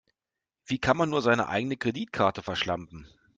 Wie 0.65 0.79
kann 0.79 0.97
man 0.97 1.11
nur 1.11 1.21
seine 1.21 1.47
eigene 1.47 1.77
Kreditkarte 1.77 2.41
verschlampen? 2.41 3.07